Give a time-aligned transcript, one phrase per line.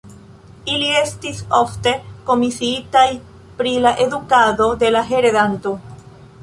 [0.75, 1.93] Ili estis ofte
[2.31, 3.07] komisiitaj
[3.61, 5.79] pri la edukado de la heredanto.